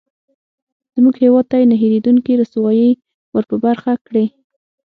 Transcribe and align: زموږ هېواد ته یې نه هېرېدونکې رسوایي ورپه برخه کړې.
زموږ 0.95 1.15
هېواد 1.23 1.45
ته 1.49 1.55
یې 1.59 1.65
نه 1.71 1.75
هېرېدونکې 1.81 2.39
رسوایي 2.41 2.89
ورپه 3.35 3.55
برخه 3.65 3.91
کړې. 4.07 4.25